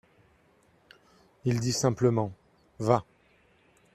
Il 1.45 1.59
dit 1.59 1.73
simplement: 1.73 2.31
Va. 2.79 3.05